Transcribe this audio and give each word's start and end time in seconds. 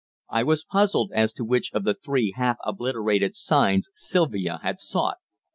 I 0.29 0.41
was 0.41 0.63
puzzled 0.63 1.11
as 1.13 1.31
to 1.33 1.45
which 1.45 1.71
of 1.73 1.83
the 1.83 1.93
three 1.93 2.33
half 2.35 2.57
obliterated 2.65 3.35
signs 3.35 3.87
Sylvia 3.93 4.57
had 4.63 4.79
sought. 4.79 5.17